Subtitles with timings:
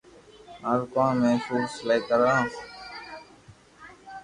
[0.61, 2.35] مارو ڪوم ھي سوٽ سلائي ڪرو